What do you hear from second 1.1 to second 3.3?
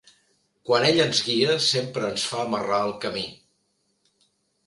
guia sempre ens fa marrar el camí.